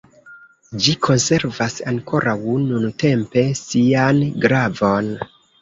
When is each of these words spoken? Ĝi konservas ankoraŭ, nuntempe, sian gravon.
Ĝi 0.85 0.93
konservas 1.07 1.75
ankoraŭ, 1.93 2.35
nuntempe, 2.71 3.47
sian 3.63 4.27
gravon. 4.47 5.17